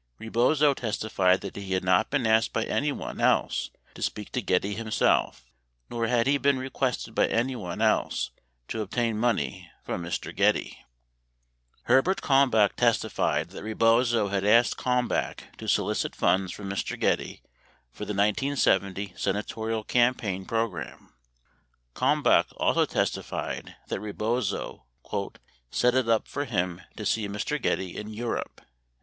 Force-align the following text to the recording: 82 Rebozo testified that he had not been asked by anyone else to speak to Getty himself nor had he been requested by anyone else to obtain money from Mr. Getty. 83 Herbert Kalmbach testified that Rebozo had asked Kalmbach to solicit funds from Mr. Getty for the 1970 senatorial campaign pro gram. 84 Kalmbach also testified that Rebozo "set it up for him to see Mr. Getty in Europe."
82 0.17 0.25
Rebozo 0.25 0.73
testified 0.73 1.41
that 1.41 1.55
he 1.55 1.73
had 1.73 1.83
not 1.83 2.09
been 2.09 2.25
asked 2.25 2.51
by 2.53 2.63
anyone 2.65 3.19
else 3.21 3.69
to 3.93 4.01
speak 4.01 4.31
to 4.31 4.41
Getty 4.41 4.73
himself 4.73 5.45
nor 5.91 6.07
had 6.07 6.25
he 6.25 6.39
been 6.39 6.57
requested 6.57 7.13
by 7.13 7.27
anyone 7.27 7.83
else 7.83 8.31
to 8.69 8.81
obtain 8.81 9.15
money 9.19 9.69
from 9.83 10.01
Mr. 10.01 10.35
Getty. 10.35 10.59
83 10.69 10.77
Herbert 11.83 12.21
Kalmbach 12.23 12.75
testified 12.75 13.49
that 13.51 13.61
Rebozo 13.61 14.29
had 14.29 14.43
asked 14.43 14.75
Kalmbach 14.77 15.55
to 15.59 15.67
solicit 15.67 16.15
funds 16.15 16.51
from 16.51 16.67
Mr. 16.67 16.99
Getty 16.99 17.43
for 17.91 18.03
the 18.05 18.13
1970 18.15 19.13
senatorial 19.15 19.83
campaign 19.83 20.45
pro 20.45 20.67
gram. 20.67 21.13
84 21.91 21.93
Kalmbach 21.93 22.47
also 22.57 22.85
testified 22.87 23.75
that 23.89 23.99
Rebozo 24.01 24.87
"set 25.69 25.93
it 25.93 26.09
up 26.09 26.27
for 26.27 26.45
him 26.45 26.81
to 26.97 27.05
see 27.05 27.27
Mr. 27.27 27.61
Getty 27.61 27.95
in 27.95 28.09
Europe." 28.09 28.61